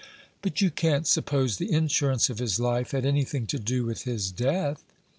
[0.41, 4.31] "But you can't suppose the insurance of his life had anything to do with his
[4.31, 4.83] death?"